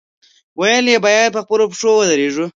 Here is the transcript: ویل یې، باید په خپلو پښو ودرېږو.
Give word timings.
ویل 0.59 0.85
یې، 0.91 0.97
باید 1.05 1.33
په 1.35 1.41
خپلو 1.45 1.63
پښو 1.71 1.91
ودرېږو. 1.95 2.45